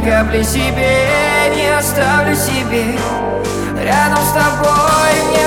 [0.00, 1.06] тебя при себе
[1.54, 2.98] Не оставлю себе.
[3.82, 5.45] Рядом с тобой мне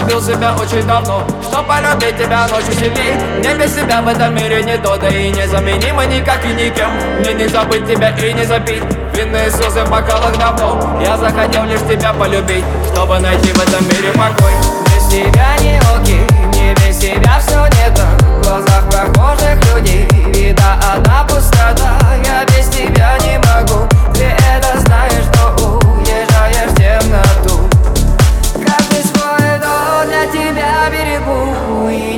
[0.00, 4.34] Я разлюбил себя очень давно Что полюбить тебя ночью сильней Мне без тебя в этом
[4.34, 6.90] мире не то Да и незаменимо никак и никем.
[7.18, 8.82] Мне не забыть тебя и не забить.
[9.14, 11.00] Винные слезы в бокалах давно.
[11.02, 14.52] Я захотел лишь тебя полюбить Чтобы найти в этом мире покой.
[14.86, 15.49] Без тебя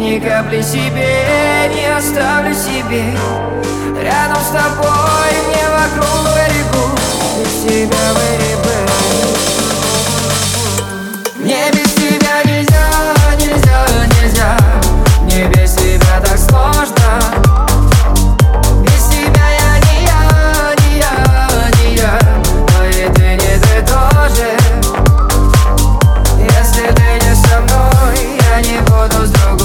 [0.02, 3.16] ни капли себе не оставлю себе.
[4.02, 6.86] Рядом с тобой мне вокруг берегу
[7.38, 8.76] Без тебя выребы
[11.36, 12.88] Мне без тебя нельзя,
[13.38, 13.86] нельзя,
[14.20, 14.58] нельзя.
[15.20, 16.82] Мне без тебя так сложно.
[26.38, 28.18] Если ты не со мной,
[28.50, 29.61] я не буду с другой.